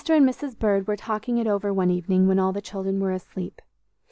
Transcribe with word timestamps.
and 0.09 0.27
Mrs. 0.27 0.57
Bird 0.57 0.87
were 0.87 0.95
talking 0.95 1.37
it 1.37 1.45
over 1.45 1.71
one 1.71 1.91
evening 1.91 2.27
when 2.27 2.39
all 2.39 2.51
the 2.51 2.59
children 2.59 2.99
were 2.99 3.11
asleep. 3.11 3.61